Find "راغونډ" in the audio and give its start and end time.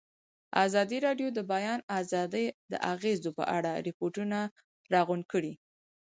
4.93-5.23